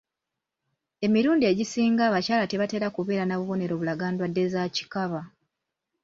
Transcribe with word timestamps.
Emirundu 1.05 1.45
egisinga 1.51 2.01
abakyala 2.05 2.43
tebatera 2.51 2.87
kubeera 2.95 3.23
na 3.27 3.35
bubonero 3.39 3.73
bulaga 3.79 4.05
ndwadde 4.11 4.43
za 4.53 4.63
kikaba. 4.75 5.21